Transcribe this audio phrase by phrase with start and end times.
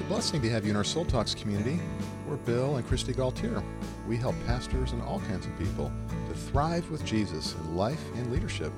[0.00, 1.78] It's a blessing to have you in our Soul Talks community.
[2.26, 3.62] We're Bill and Kristi Gaultiere.
[4.08, 5.92] We help pastors and all kinds of people
[6.26, 8.72] to thrive with Jesus in life and leadership.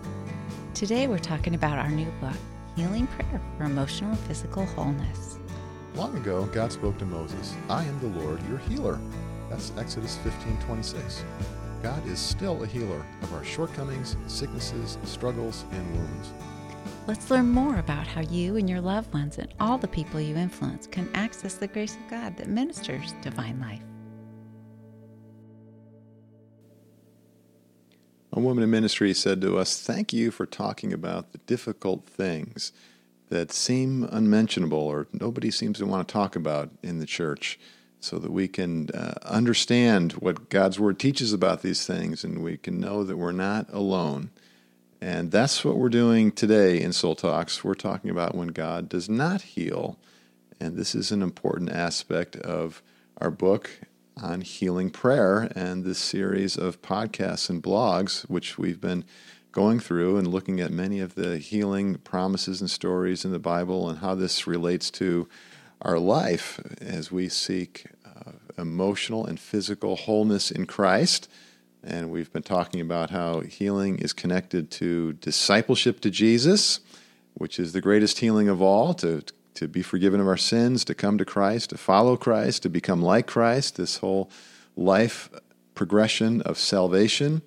[0.74, 2.34] Today we're talking about our new book,
[2.74, 5.38] Healing Prayer for Emotional and Physical Wholeness.
[5.94, 8.98] Long ago, God spoke to Moses, I am the Lord, your healer.
[9.48, 11.24] That's Exodus 15 26.
[11.84, 16.32] God is still a healer of our shortcomings, sicknesses, struggles, and wounds.
[17.04, 20.36] Let's learn more about how you and your loved ones and all the people you
[20.36, 23.82] influence can access the grace of God that ministers divine life.
[28.32, 32.72] A woman in ministry said to us, Thank you for talking about the difficult things
[33.30, 37.58] that seem unmentionable or nobody seems to want to talk about in the church
[37.98, 42.56] so that we can uh, understand what God's Word teaches about these things and we
[42.56, 44.30] can know that we're not alone.
[45.02, 47.64] And that's what we're doing today in Soul Talks.
[47.64, 49.98] We're talking about when God does not heal.
[50.60, 52.84] And this is an important aspect of
[53.20, 53.80] our book
[54.22, 59.04] on healing prayer and this series of podcasts and blogs, which we've been
[59.50, 63.88] going through and looking at many of the healing promises and stories in the Bible
[63.88, 65.28] and how this relates to
[65.80, 71.28] our life as we seek uh, emotional and physical wholeness in Christ.
[71.84, 76.78] And we've been talking about how healing is connected to discipleship to Jesus,
[77.34, 79.24] which is the greatest healing of all to,
[79.54, 83.02] to be forgiven of our sins, to come to Christ, to follow Christ, to become
[83.02, 84.30] like Christ, this whole
[84.76, 85.28] life
[85.74, 87.42] progression of salvation.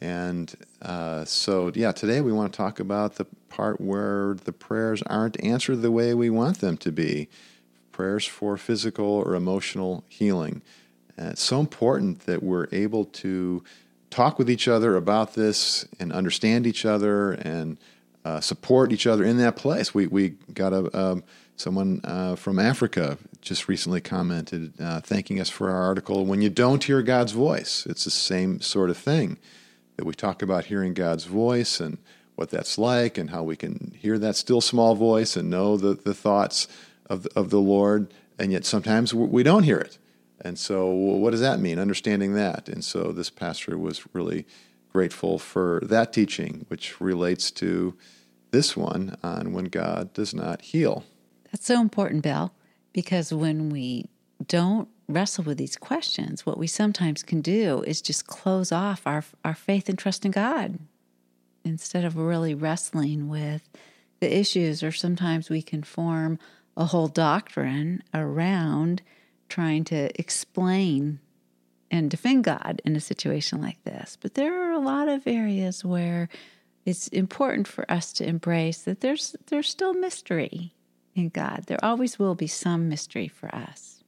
[0.00, 5.02] And uh, so, yeah, today we want to talk about the part where the prayers
[5.02, 7.28] aren't answered the way we want them to be
[7.92, 10.62] prayers for physical or emotional healing.
[11.18, 13.62] It's so important that we're able to
[14.10, 17.78] talk with each other about this and understand each other and
[18.24, 19.94] uh, support each other in that place.
[19.94, 21.24] We, we got a, um,
[21.56, 26.50] someone uh, from Africa just recently commented uh, thanking us for our article, When You
[26.50, 27.86] Don't Hear God's Voice.
[27.86, 29.38] It's the same sort of thing
[29.96, 31.98] that we talk about hearing God's voice and
[32.34, 35.94] what that's like and how we can hear that still small voice and know the,
[35.94, 36.68] the thoughts
[37.08, 39.98] of, of the Lord, and yet sometimes we don't hear it.
[40.40, 41.78] And so, what does that mean?
[41.78, 42.68] Understanding that.
[42.68, 44.46] And so, this pastor was really
[44.92, 47.96] grateful for that teaching, which relates to
[48.50, 51.04] this one on when God does not heal.
[51.52, 52.52] That's so important, Bill,
[52.92, 54.08] because when we
[54.46, 59.24] don't wrestle with these questions, what we sometimes can do is just close off our,
[59.44, 60.78] our faith and trust in God
[61.64, 63.68] instead of really wrestling with
[64.20, 66.38] the issues, or sometimes we can form
[66.76, 69.02] a whole doctrine around
[69.48, 71.20] trying to explain
[71.90, 74.18] and defend God in a situation like this.
[74.20, 76.28] But there are a lot of areas where
[76.84, 80.74] it's important for us to embrace that there's there's still mystery
[81.14, 81.64] in God.
[81.66, 84.04] There always will be some mystery for us.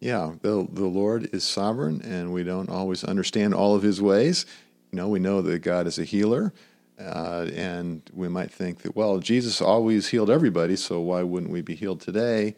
[0.00, 4.46] Yeah, the the Lord is sovereign and we don't always understand all of his ways.
[4.92, 6.52] You know, we know that God is a healer
[6.98, 11.62] uh, and we might think that, well, Jesus always healed everybody, so why wouldn't we
[11.62, 12.56] be healed today?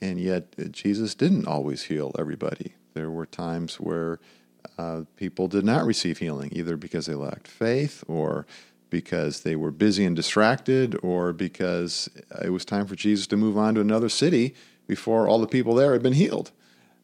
[0.00, 2.74] And yet, uh, Jesus didn't always heal everybody.
[2.94, 4.20] There were times where
[4.78, 8.46] uh, people did not receive healing, either because they lacked faith or
[8.90, 12.08] because they were busy and distracted, or because
[12.42, 14.54] it was time for Jesus to move on to another city
[14.86, 16.52] before all the people there had been healed.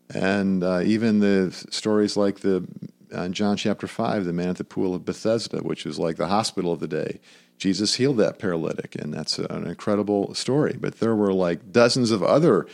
[0.09, 2.67] And uh, even the stories like the
[3.23, 6.29] in John chapter 5, the man at the pool of Bethesda, which is like the
[6.29, 7.21] hospital of the day.
[7.57, 10.77] Jesus healed that paralytic, and that's an incredible story.
[10.79, 12.67] But there were like dozens of other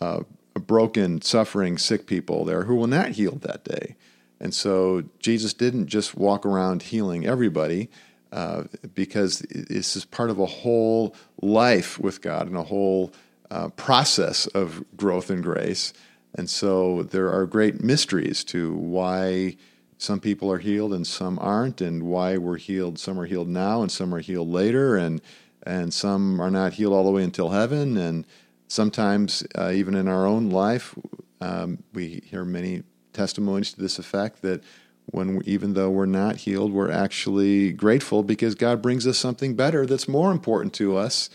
[0.00, 0.20] uh,
[0.54, 3.96] broken, suffering, sick people there who were not healed that day.
[4.40, 7.90] And so Jesus didn't just walk around healing everybody
[8.30, 13.12] uh, because this is part of a whole life with God and a whole
[13.50, 15.92] uh, process of growth and grace.
[16.34, 19.56] And so there are great mysteries to why
[19.98, 22.98] some people are healed and some aren't, and why we're healed.
[22.98, 25.20] Some are healed now and some are healed later, and
[25.64, 27.96] and some are not healed all the way until heaven.
[27.96, 28.24] And
[28.68, 30.94] sometimes, uh, even in our own life,
[31.40, 34.62] um, we hear many testimonies to this effect that
[35.06, 39.54] when we, even though we're not healed, we're actually grateful because God brings us something
[39.54, 41.28] better that's more important to us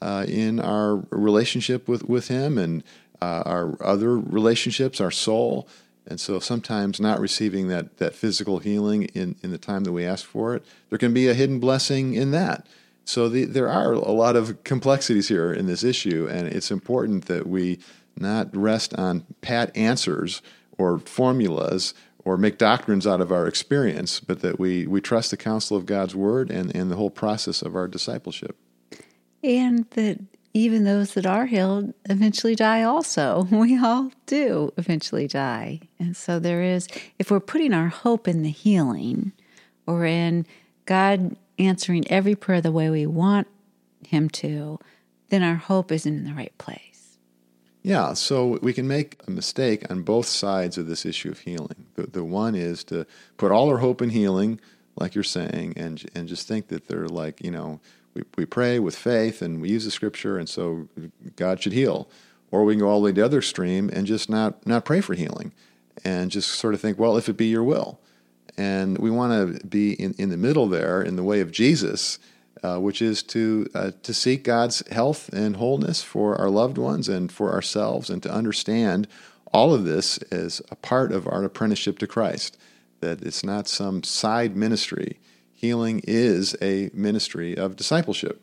[0.00, 2.82] uh, in our relationship with with Him and
[3.20, 5.68] uh, our other relationships, our soul.
[6.06, 10.04] And so sometimes not receiving that, that physical healing in, in the time that we
[10.04, 12.66] ask for it, there can be a hidden blessing in that.
[13.04, 17.26] So the, there are a lot of complexities here in this issue, and it's important
[17.26, 17.78] that we
[18.16, 20.42] not rest on pat answers
[20.78, 21.94] or formulas
[22.24, 25.86] or make doctrines out of our experience, but that we, we trust the counsel of
[25.86, 28.56] God's word and, and the whole process of our discipleship.
[29.44, 30.18] And that
[30.56, 33.46] even those that are healed eventually die also.
[33.56, 35.80] We all do eventually die.
[35.98, 36.88] And so there is,
[37.18, 39.32] if we're putting our hope in the healing
[39.86, 40.46] or in
[40.86, 43.48] God answering every prayer the way we want
[44.06, 44.78] Him to,
[45.28, 47.18] then our hope isn't in the right place.
[47.82, 51.86] Yeah, so we can make a mistake on both sides of this issue of healing.
[51.96, 53.06] The, the one is to
[53.36, 54.58] put all our hope in healing,
[54.96, 57.80] like you're saying, and and just think that they're like, you know,
[58.16, 60.88] we, we pray with faith and we use the scripture, and so
[61.36, 62.08] God should heal.
[62.50, 64.84] Or we can go all the way to the other extreme and just not, not
[64.84, 65.52] pray for healing
[66.04, 68.00] and just sort of think, well, if it be your will.
[68.56, 72.18] And we want to be in, in the middle there, in the way of Jesus,
[72.62, 77.08] uh, which is to, uh, to seek God's health and wholeness for our loved ones
[77.08, 79.08] and for ourselves, and to understand
[79.52, 82.56] all of this as a part of our apprenticeship to Christ,
[83.00, 85.18] that it's not some side ministry
[85.56, 88.40] healing is a ministry of discipleship.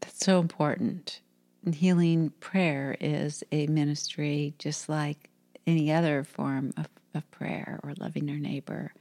[0.00, 1.20] That's so important.
[1.64, 5.28] And healing prayer is a ministry just like
[5.66, 8.92] any other form of, of prayer or loving your neighbor,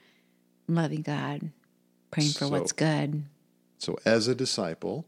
[0.68, 1.52] loving God,
[2.10, 3.24] praying for so, what's good.
[3.78, 5.06] So, as a disciple,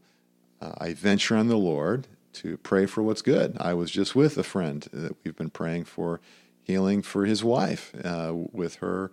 [0.60, 3.56] uh, I venture on the Lord to pray for what's good.
[3.60, 6.20] I was just with a friend that we've been praying for
[6.62, 9.10] healing for his wife uh, with her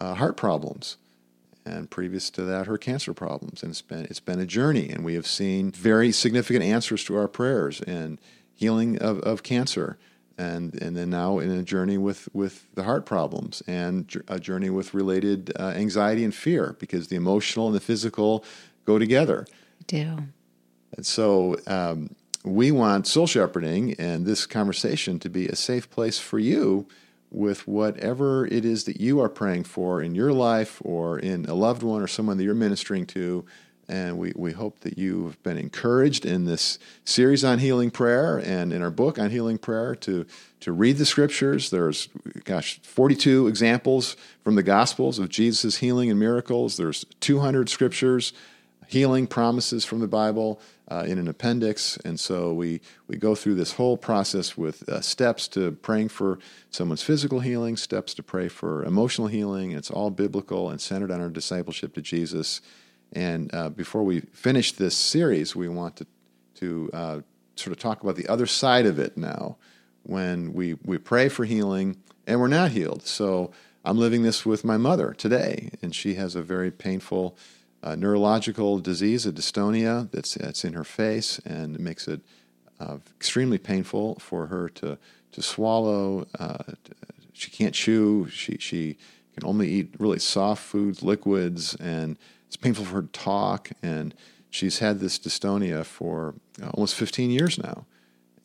[0.00, 0.96] uh, heart problems
[1.66, 3.62] and previous to that, her cancer problems.
[3.62, 7.16] And it's been it's been a journey, and we have seen very significant answers to
[7.16, 8.18] our prayers and
[8.54, 9.98] healing of, of cancer.
[10.36, 14.68] And, and then now in a journey with, with the heart problems and a journey
[14.68, 18.44] with related uh, anxiety and fear because the emotional and the physical
[18.84, 19.46] go together.
[19.86, 20.18] do.
[20.96, 26.18] And so um, we want soul shepherding and this conversation to be a safe place
[26.18, 26.88] for you
[27.34, 31.54] with whatever it is that you are praying for in your life or in a
[31.54, 33.44] loved one or someone that you're ministering to.
[33.86, 38.72] And we, we hope that you've been encouraged in this series on healing prayer and
[38.72, 40.24] in our book on healing prayer to,
[40.60, 41.68] to read the scriptures.
[41.68, 42.08] There's,
[42.44, 46.78] gosh, 42 examples from the Gospels of Jesus' healing and miracles.
[46.78, 48.32] There's 200 scriptures,
[48.86, 50.60] healing promises from the Bible
[50.90, 51.96] uh, in an appendix.
[52.04, 56.38] And so we, we go through this whole process with uh, steps to praying for
[56.70, 59.72] someone's physical healing, steps to pray for emotional healing.
[59.72, 62.60] It's all biblical and centered on our discipleship to Jesus.
[63.12, 66.06] And uh, before we finish this series, we want to,
[66.56, 67.20] to uh,
[67.56, 69.56] sort of talk about the other side of it now
[70.02, 71.96] when we, we pray for healing
[72.26, 73.06] and we're not healed.
[73.06, 73.52] So
[73.84, 77.36] I'm living this with my mother today, and she has a very painful
[77.84, 82.22] a neurological disease, a dystonia that's, that's in her face, and it makes it
[82.80, 84.98] uh, extremely painful for her to,
[85.32, 86.26] to swallow.
[86.38, 86.64] Uh,
[87.34, 88.26] she can't chew.
[88.30, 88.96] She, she
[89.34, 92.16] can only eat really soft foods, liquids, and
[92.46, 93.70] it's painful for her to talk.
[93.82, 94.14] And
[94.48, 96.34] she's had this dystonia for
[96.72, 97.84] almost 15 years now.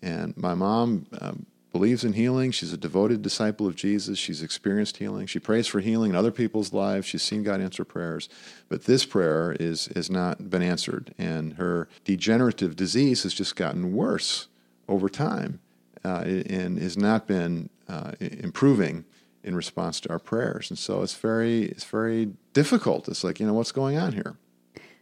[0.02, 2.52] And my mom um, believes in healing.
[2.52, 4.18] She's a devoted disciple of Jesus.
[4.18, 5.28] She's experienced healing.
[5.28, 7.06] She prays for healing in other people's lives.
[7.06, 8.30] She's seen God answer prayers.
[8.68, 13.94] But this prayer is has not been answered, and her degenerative disease has just gotten
[13.94, 14.48] worse
[14.88, 15.60] over time,
[16.04, 19.06] uh, and has not been uh, improving
[19.44, 20.70] in response to our prayers.
[20.70, 23.08] And so it's very it's very difficult.
[23.08, 24.38] It's like you know what's going on here.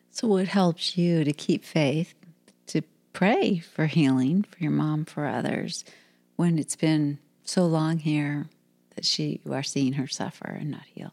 [0.09, 2.13] So what helps you to keep faith,
[2.67, 2.81] to
[3.13, 5.85] pray for healing for your mom, for others?
[6.37, 8.47] When it's been so long here
[8.95, 11.11] that she you are seeing her suffer and not healed?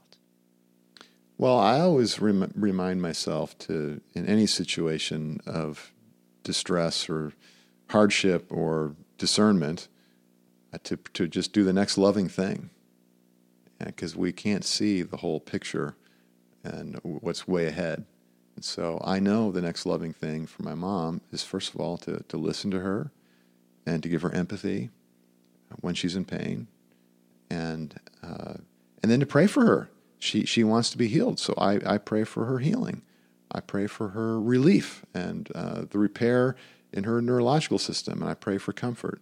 [1.36, 5.92] Well, I always rem- remind myself to, in any situation of
[6.44, 7.32] distress or
[7.90, 9.88] hardship or discernment,
[10.72, 12.70] uh, to, to just do the next loving thing.
[13.84, 15.96] Because we can't see the whole picture
[16.62, 18.06] and what's way ahead.
[18.54, 21.96] And so I know the next loving thing for my mom is, first of all,
[21.98, 23.10] to, to listen to her
[23.84, 24.90] and to give her empathy
[25.80, 26.68] when she's in pain,
[27.50, 28.54] and uh,
[29.02, 29.90] and then to pray for her.
[30.18, 33.02] She she wants to be healed, so I, I pray for her healing.
[33.52, 36.56] I pray for her relief and uh, the repair
[36.92, 39.20] in her neurological system, and I pray for comfort.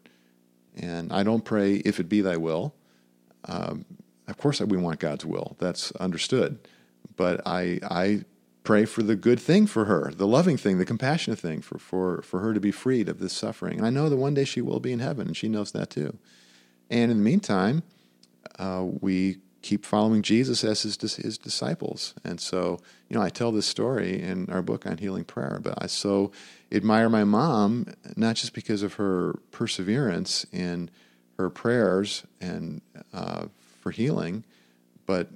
[0.76, 2.75] And I don't pray if it be Thy will.
[3.44, 3.85] Um,
[4.28, 5.56] of course, we want God's will.
[5.59, 6.59] That's understood.
[7.16, 8.25] But I I
[8.64, 12.23] pray for the good thing for her, the loving thing, the compassionate thing for, for,
[12.23, 13.78] for her to be freed of this suffering.
[13.78, 15.90] And I know that one day she will be in heaven, and she knows that
[15.90, 16.16] too.
[16.92, 17.82] And in the meantime,
[18.58, 22.14] uh, we keep following Jesus as his, his disciples.
[22.22, 25.82] And so, you know, I tell this story in our book on healing prayer, but
[25.82, 26.32] I so
[26.70, 30.90] admire my mom, not just because of her perseverance in
[31.38, 32.82] her prayers and
[33.14, 33.46] uh,
[33.80, 34.44] for healing,
[35.06, 35.28] but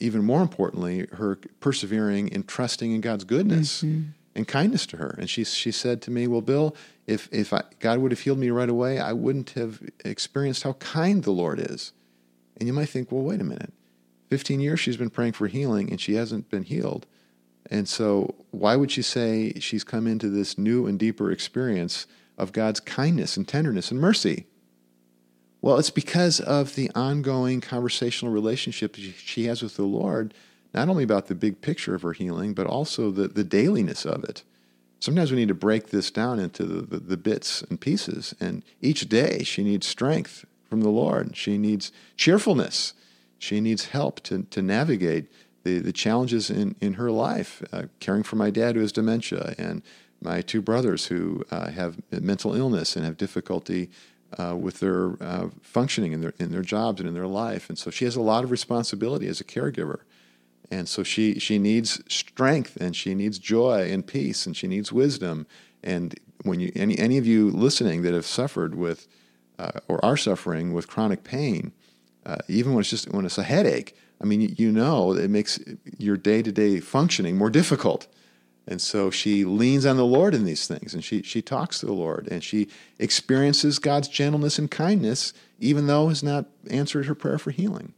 [0.00, 3.82] even more importantly, her persevering in trusting in God's goodness.
[3.82, 4.10] Mm-hmm.
[4.40, 5.14] And kindness to her.
[5.18, 6.74] And she she said to me, "Well, Bill,
[7.06, 10.72] if if I, God would have healed me right away, I wouldn't have experienced how
[10.74, 11.92] kind the Lord is."
[12.56, 13.72] And you might think, "Well, wait a minute.
[14.28, 17.06] 15 years she's been praying for healing and she hasn't been healed."
[17.70, 22.06] And so, why would she say she's come into this new and deeper experience
[22.36, 24.46] of God's kindness and tenderness and mercy?
[25.62, 30.32] Well, it's because of the ongoing conversational relationship she has with the Lord,
[30.72, 34.24] not only about the big picture of her healing, but also the, the dailiness of
[34.24, 34.44] it.
[35.00, 38.34] Sometimes we need to break this down into the, the, the bits and pieces.
[38.38, 41.36] And each day she needs strength from the Lord.
[41.36, 42.94] She needs cheerfulness.
[43.38, 45.26] She needs help to, to navigate
[45.64, 49.54] the, the challenges in, in her life, uh, caring for my dad who has dementia
[49.58, 49.82] and
[50.22, 53.90] my two brothers who uh, have mental illness and have difficulty
[54.38, 57.78] uh, with their uh, functioning in their in their jobs and in their life, and
[57.78, 60.00] so she has a lot of responsibility as a caregiver,
[60.70, 64.92] and so she she needs strength and she needs joy and peace and she needs
[64.92, 65.46] wisdom.
[65.82, 69.08] And when you any any of you listening that have suffered with
[69.58, 71.72] uh, or are suffering with chronic pain,
[72.24, 75.58] uh, even when it's just when it's a headache, I mean you know it makes
[75.98, 78.06] your day to day functioning more difficult.
[78.66, 81.86] And so she leans on the Lord in these things and she, she talks to
[81.86, 82.68] the Lord and she
[83.00, 87.94] experiences God's gentleness and kindness, even though has not answered her prayer for healing.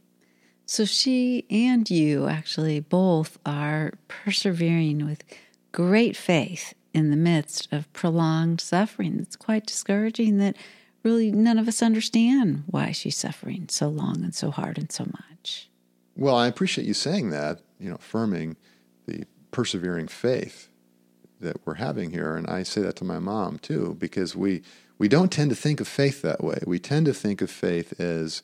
[0.65, 5.23] So she and you actually both are persevering with
[5.71, 9.19] great faith in the midst of prolonged suffering.
[9.19, 10.55] It's quite discouraging that
[11.03, 15.05] really none of us understand why she's suffering so long and so hard and so
[15.05, 15.69] much.
[16.15, 18.55] Well, I appreciate you saying that, you know, affirming
[19.05, 20.69] the persevering faith
[21.39, 22.35] that we're having here.
[22.35, 24.61] And I say that to my mom too, because we,
[24.97, 26.59] we don't tend to think of faith that way.
[26.65, 28.41] We tend to think of faith as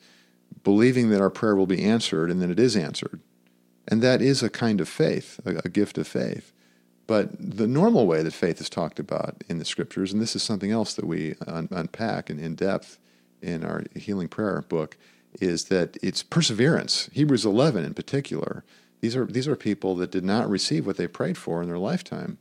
[0.62, 3.20] believing that our prayer will be answered and that it is answered.
[3.88, 6.52] And that is a kind of faith, a, a gift of faith.
[7.06, 10.42] But the normal way that faith is talked about in the scriptures, and this is
[10.42, 12.98] something else that we un- unpack in, in depth
[13.42, 14.96] in our healing prayer book,
[15.40, 17.08] is that it's perseverance.
[17.12, 18.64] Hebrews 11 in particular
[19.00, 21.78] these are, these are people that did not receive what they prayed for in their
[21.78, 22.38] lifetime.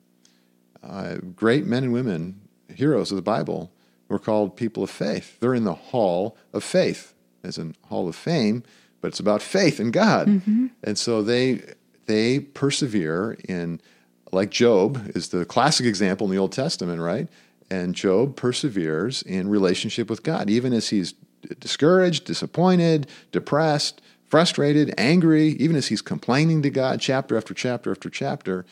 [0.84, 2.42] Uh, great men and women,
[2.74, 3.72] heroes of the Bible,
[4.08, 5.40] were called people of faith.
[5.40, 8.64] They're in the hall of faith, as in hall of fame,
[9.02, 10.28] but it's about faith in God.
[10.28, 10.68] Mm-hmm.
[10.84, 11.62] And so they
[12.06, 13.82] they persevere in
[14.32, 17.28] like Job is the classic example in the Old Testament, right?
[17.72, 21.14] And Job perseveres in relationship with God, even as he's
[21.60, 28.10] discouraged, disappointed, depressed, frustrated, angry, even as he's complaining to God chapter after chapter after
[28.10, 28.66] chapter.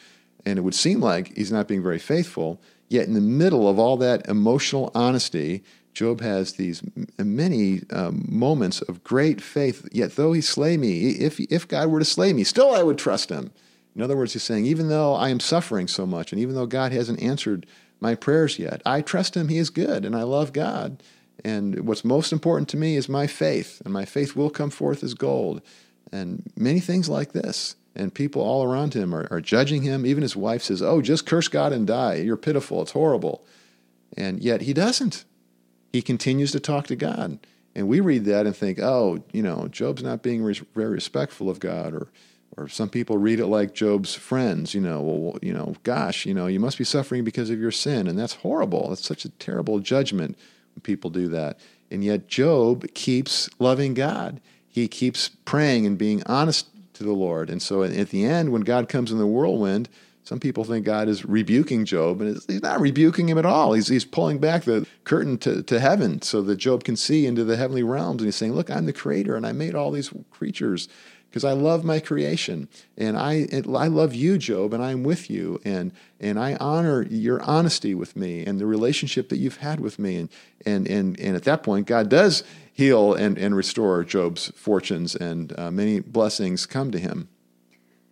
[0.46, 2.62] And it would seem like he's not being very faithful.
[2.90, 5.64] Yet, in the middle of all that emotional honesty,
[5.98, 6.84] Job has these
[7.18, 9.90] many um, moments of great faith.
[9.92, 13.00] Yet, though he slay me, if, if God were to slay me, still I would
[13.00, 13.52] trust him.
[13.96, 16.68] In other words, he's saying, even though I am suffering so much, and even though
[16.68, 17.66] God hasn't answered
[18.00, 19.48] my prayers yet, I trust him.
[19.48, 21.02] He is good, and I love God.
[21.44, 25.04] And what's most important to me is my faith, and my faith will come forth
[25.04, 25.64] as gold.
[26.12, 27.76] And many things like this.
[27.96, 30.06] And people all around him are, are judging him.
[30.06, 32.18] Even his wife says, Oh, just curse God and die.
[32.18, 32.84] You're pitiful.
[32.84, 33.44] It's horrible.
[34.16, 35.26] And yet he doesn't.
[35.98, 37.40] He continues to talk to God.
[37.74, 41.50] And we read that and think, oh, you know, Job's not being re- very respectful
[41.50, 41.92] of God.
[41.92, 42.08] Or,
[42.56, 46.36] or some people read it like Job's friends, you know, well, you know, gosh, you
[46.36, 48.08] know, you must be suffering because of your sin.
[48.08, 48.90] And that's horrible.
[48.90, 50.38] That's such a terrible judgment
[50.76, 51.58] when people do that.
[51.90, 54.40] And yet, Job keeps loving God.
[54.70, 57.50] He keeps praying and being honest to the Lord.
[57.50, 59.90] And so, at the end, when God comes in the whirlwind,
[60.28, 63.72] some people think God is rebuking Job, and he's not rebuking him at all.
[63.72, 67.46] He's, he's pulling back the curtain to, to heaven so that Job can see into
[67.46, 68.22] the heavenly realms.
[68.22, 70.90] And he's saying, Look, I'm the creator, and I made all these creatures
[71.30, 72.68] because I love my creation
[72.98, 77.42] and I I love you, Job, and I'm with you and and I honor your
[77.44, 80.30] honesty with me and the relationship that you've had with me and
[80.66, 82.44] and and and at that point, God does
[82.74, 87.30] heal and and restore Job's fortunes and uh, many blessings come to him.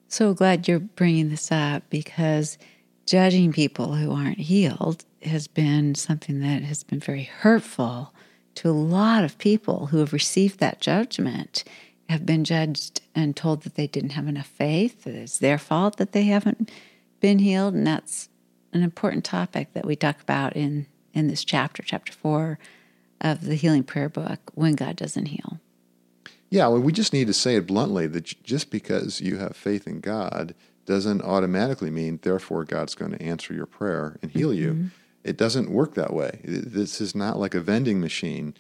[0.07, 2.57] So glad you're bringing this up because
[3.05, 8.13] judging people who aren't healed has been something that has been very hurtful
[8.55, 11.63] to a lot of people who have received that judgment
[12.07, 15.97] have been judged and told that they didn't have enough faith, that it's their fault
[15.97, 16.71] that they haven't
[17.19, 17.74] been healed.
[17.74, 18.29] And that's
[18.74, 22.59] an important topic that we talk about in, in this chapter, chapter four
[23.19, 25.59] of the Healing Prayer Book, when God doesn't heal.
[26.49, 29.87] Yeah, well, we just need to say it bluntly that just because you have faith
[29.87, 30.53] in God
[30.85, 34.83] doesn't automatically mean, therefore, God's going to answer your prayer and heal mm-hmm.
[34.83, 34.91] you.
[35.23, 36.39] It doesn't work that way.
[36.43, 38.53] This is not like a vending machine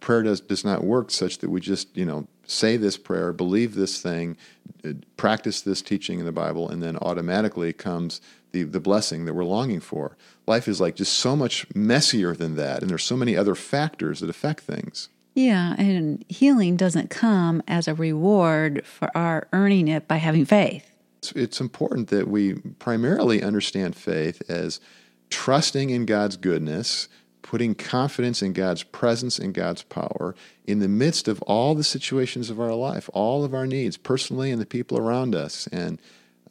[0.00, 3.74] prayer does, does not work such that we just, you know, say this prayer, believe
[3.74, 4.36] this thing,
[4.84, 8.20] uh, practice this teaching in the Bible, and then automatically comes
[8.52, 10.16] the, the blessing that we're longing for.
[10.46, 14.20] Life is like just so much messier than that, and there's so many other factors
[14.20, 15.08] that affect things.
[15.36, 20.90] Yeah, and healing doesn't come as a reward for our earning it by having faith.
[21.34, 24.80] It's, important that we primarily understand faith as
[25.28, 27.10] trusting in God's goodness,
[27.42, 30.34] putting confidence in God's presence and God's power
[30.66, 34.50] in the midst of all the situations of our life, all of our needs, personally
[34.50, 35.66] and the people around us.
[35.66, 36.00] And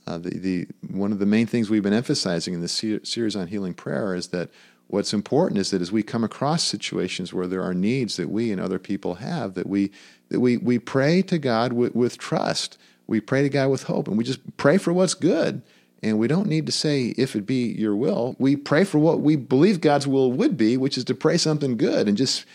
[0.05, 3.47] uh, the, the one of the main things we've been emphasizing in this series on
[3.47, 4.51] healing prayer is that
[4.87, 8.51] what's important is that as we come across situations where there are needs that we
[8.51, 9.91] and other people have, that we
[10.29, 12.77] that we we pray to God with, with trust.
[13.07, 15.61] We pray to God with hope, and we just pray for what's good.
[16.01, 18.35] And we don't need to say, if it be your will.
[18.37, 21.77] We pray for what we believe God's will would be, which is to pray something
[21.77, 22.07] good.
[22.07, 22.45] And just,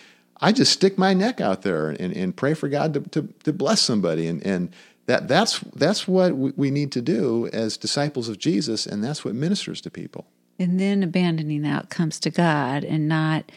[0.40, 3.52] I just stick my neck out there and, and pray for God to, to, to
[3.52, 4.28] bless somebody.
[4.28, 4.72] And, and
[5.06, 9.34] that, that's, that's what we need to do as disciples of Jesus, and that's what
[9.34, 10.26] ministers to people.
[10.60, 13.50] And then abandoning that comes to God and not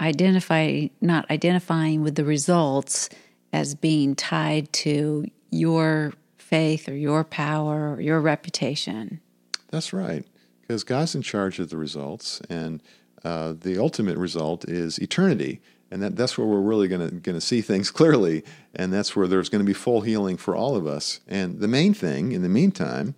[0.00, 3.10] identify not identifying with the results
[3.52, 9.20] as being tied to your faith or your power or your reputation.
[9.68, 10.24] That's right,
[10.62, 12.82] because God's in charge of the results, and
[13.22, 15.60] uh, the ultimate result is eternity.
[15.92, 18.44] And that, that's where we're really going to see things clearly,
[18.74, 21.20] and that's where there's going to be full healing for all of us.
[21.28, 23.14] And the main thing, in the meantime,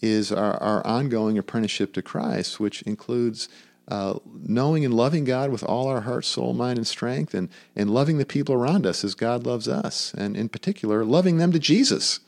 [0.00, 3.48] is our, our ongoing apprenticeship to Christ, which includes
[3.88, 7.90] uh, knowing and loving God with all our heart, soul, mind, and strength, and, and
[7.90, 11.58] loving the people around us as God loves us, and in particular, loving them to
[11.58, 12.20] Jesus.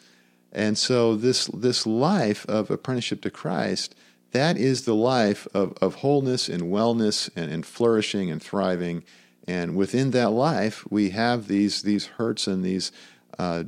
[0.51, 3.95] And so, this, this life of apprenticeship to Christ,
[4.33, 9.05] that is the life of, of wholeness and wellness and, and flourishing and thriving.
[9.47, 12.93] And within that life, we have these, these hurts and these
[13.39, 13.65] uh,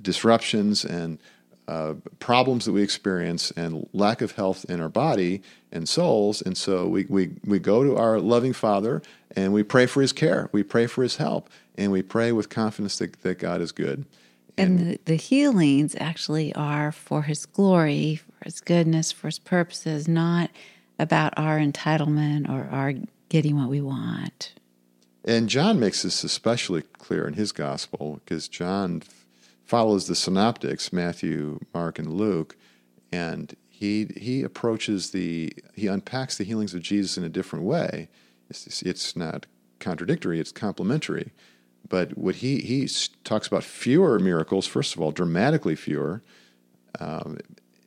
[0.00, 1.18] disruptions and
[1.68, 5.42] uh, problems that we experience and lack of health in our body
[5.72, 6.42] and souls.
[6.42, 9.02] And so we, we, we go to our loving Father
[9.34, 12.48] and we pray for his care, we pray for his help, and we pray with
[12.48, 14.06] confidence that, that God is good.
[14.56, 19.38] And, and the, the healings actually are for his glory, for his goodness, for his
[19.38, 20.50] purposes, not
[20.98, 22.94] about our entitlement or our
[23.28, 24.54] getting what we want.
[25.24, 29.02] And John makes this especially clear in his gospel because John
[29.66, 32.56] follows the synoptics, Matthew, Mark, and Luke,
[33.12, 38.08] and he he approaches the he unpacks the healings of Jesus in a different way.
[38.48, 39.46] It's, it's not
[39.80, 41.32] contradictory; it's complementary.
[41.88, 42.88] But what he he
[43.24, 46.22] talks about fewer miracles, first of all, dramatically fewer,
[46.98, 47.38] um,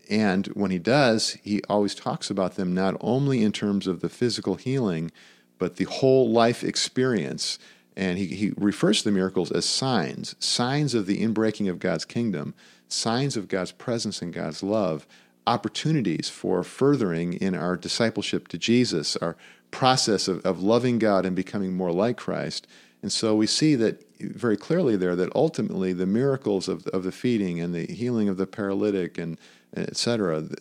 [0.09, 4.09] and when he does, he always talks about them not only in terms of the
[4.09, 5.11] physical healing,
[5.57, 7.59] but the whole life experience
[7.99, 12.05] and he, he refers to the miracles as signs, signs of the inbreaking of God's
[12.05, 12.53] kingdom,
[12.87, 15.05] signs of God's presence and God's love,
[15.45, 19.35] opportunities for furthering in our discipleship to Jesus, our
[19.69, 22.67] process of, of loving God and becoming more like Christ.
[23.01, 27.11] And so we see that very clearly there that ultimately the miracles of, of the
[27.11, 29.37] feeding and the healing of the paralytic and,
[29.73, 29.89] and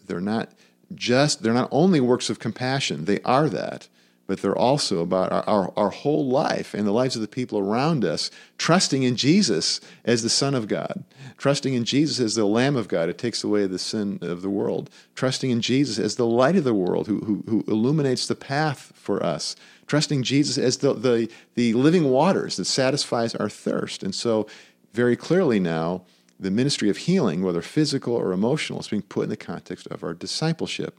[0.06, 0.50] they're not
[0.92, 3.86] just, they're not only works of compassion, they are that
[4.28, 7.58] but they're also about our, our, our, whole life and the lives of the people
[7.58, 11.02] around us, trusting in Jesus as the Son of God,
[11.38, 14.50] trusting in Jesus as the Lamb of God who takes away the sin of the
[14.50, 18.34] world, trusting in Jesus as the light of the world who, who, who illuminates the
[18.34, 24.02] path for us, trusting Jesus as the, the, the living waters that satisfies our thirst.
[24.02, 24.46] And so,
[24.92, 26.02] very clearly now,
[26.38, 30.04] the ministry of healing, whether physical or emotional, is being put in the context of
[30.04, 30.98] our discipleship.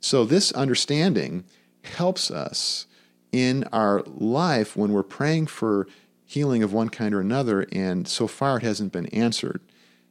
[0.00, 1.44] So, this understanding
[1.86, 2.86] helps us
[3.32, 5.86] in our life when we're praying for
[6.24, 9.60] healing of one kind or another, and so far it hasn't been answered.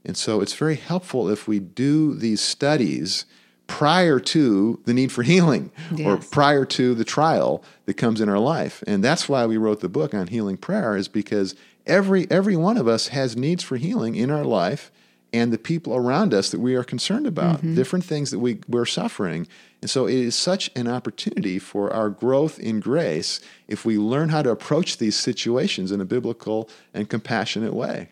[0.05, 3.25] And so it's very helpful if we do these studies
[3.67, 6.05] prior to the need for healing yes.
[6.05, 8.83] or prior to the trial that comes in our life.
[8.85, 11.55] And that's why we wrote the book on healing prayer is because
[11.85, 14.91] every every one of us has needs for healing in our life
[15.33, 17.73] and the people around us that we are concerned about, mm-hmm.
[17.73, 19.47] different things that we, we're suffering.
[19.81, 24.29] And so it is such an opportunity for our growth in grace if we learn
[24.29, 28.11] how to approach these situations in a biblical and compassionate way.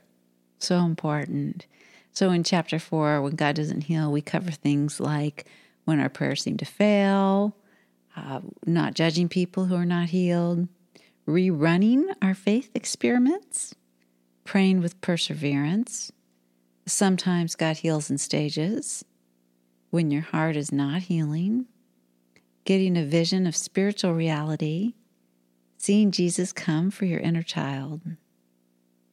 [0.57, 1.67] So important.
[2.11, 5.45] So in chapter four, when God doesn't heal, we cover things like
[5.85, 7.55] when our prayers seem to fail,
[8.17, 10.67] uh, not judging people who are not healed,
[11.27, 13.75] rerunning our faith experiments,
[14.43, 16.11] praying with perseverance
[16.85, 19.05] Sometimes God heals in stages.
[19.89, 21.65] When your heart is not healing,
[22.63, 24.93] getting a vision of spiritual reality,
[25.77, 28.01] seeing Jesus come for your inner child.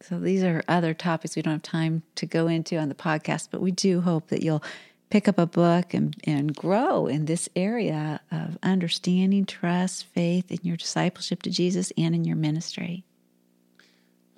[0.01, 3.49] So, these are other topics we don't have time to go into on the podcast,
[3.51, 4.63] but we do hope that you'll
[5.11, 10.59] pick up a book and, and grow in this area of understanding, trust, faith in
[10.63, 13.05] your discipleship to Jesus and in your ministry.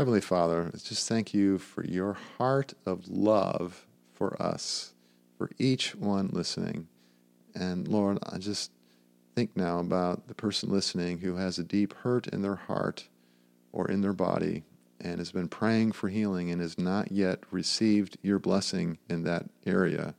[0.01, 4.95] Heavenly Father, just thank you for your heart of love for us,
[5.37, 6.89] for each one listening.
[7.55, 8.71] And Lord, I just
[9.35, 13.09] think now about the person listening who has a deep hurt in their heart
[13.73, 14.65] or in their body
[15.03, 19.51] and has been praying for healing and has not yet received your blessing in that
[19.67, 20.15] area.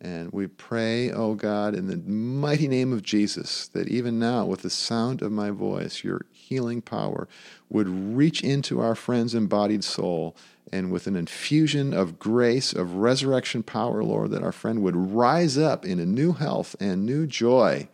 [0.00, 4.62] And we pray, oh God, in the mighty name of Jesus, that even now, with
[4.62, 7.26] the sound of my voice, your healing power
[7.70, 10.36] would reach into our friend's embodied soul
[10.72, 15.56] and with an infusion of grace, of resurrection power, Lord, that our friend would rise
[15.56, 17.88] up in a new health and new joy.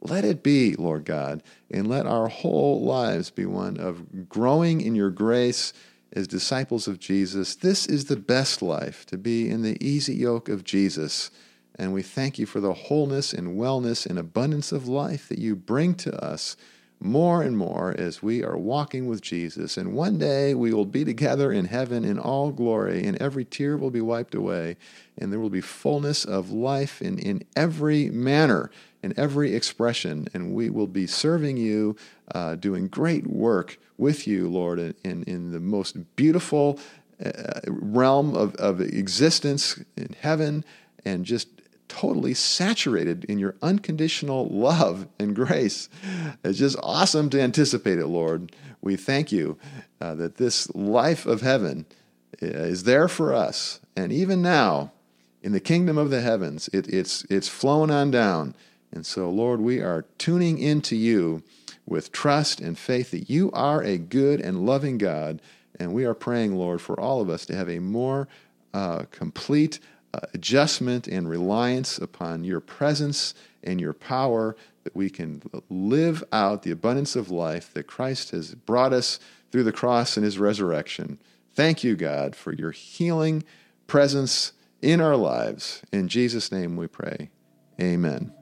[0.00, 4.94] Let it be, Lord God, and let our whole lives be one of growing in
[4.94, 5.72] your grace
[6.12, 7.54] as disciples of Jesus.
[7.54, 11.30] This is the best life, to be in the easy yoke of Jesus.
[11.76, 15.56] And we thank you for the wholeness and wellness and abundance of life that you
[15.56, 16.56] bring to us
[17.00, 19.76] more and more as we are walking with Jesus.
[19.76, 23.76] And one day we will be together in heaven in all glory, and every tear
[23.76, 24.76] will be wiped away,
[25.18, 28.70] and there will be fullness of life in, in every manner,
[29.02, 30.28] in every expression.
[30.32, 31.96] And we will be serving you,
[32.32, 36.78] uh, doing great work with you, Lord, in, in, in the most beautiful
[37.24, 40.64] uh, realm of, of existence in heaven,
[41.04, 41.48] and just
[41.88, 45.88] totally saturated in your unconditional love and grace.
[46.42, 48.52] It's just awesome to anticipate it, Lord.
[48.80, 49.58] We thank you
[50.00, 51.84] uh, that this life of heaven
[52.42, 53.78] uh, is there for us.
[53.94, 54.92] And even now,
[55.42, 58.54] in the kingdom of the heavens, it, it's, it's flown on down.
[58.90, 61.42] And so, Lord, we are tuning into you
[61.86, 65.40] with trust and faith that you are a good and loving God.
[65.78, 68.28] And we are praying, Lord, for all of us to have a more
[68.72, 69.80] uh, complete
[70.14, 76.62] uh, adjustment and reliance upon your presence and your power that we can live out
[76.62, 79.18] the abundance of life that Christ has brought us
[79.50, 81.18] through the cross and his resurrection.
[81.54, 83.44] Thank you, God, for your healing
[83.86, 85.82] presence in our lives.
[85.92, 87.30] In Jesus' name we pray.
[87.80, 88.32] Amen.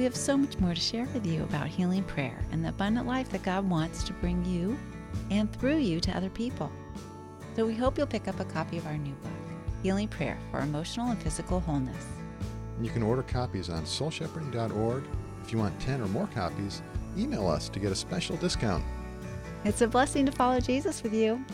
[0.00, 3.06] We have so much more to share with you about healing prayer and the abundant
[3.06, 4.78] life that God wants to bring you
[5.30, 6.72] and through you to other people.
[7.54, 9.32] So we hope you'll pick up a copy of our new book,
[9.82, 12.02] Healing Prayer for Emotional and Physical Wholeness.
[12.80, 15.04] You can order copies on soulshepherding.org.
[15.44, 16.80] If you want 10 or more copies,
[17.18, 18.82] email us to get a special discount.
[19.66, 21.44] It's a blessing to follow Jesus with you.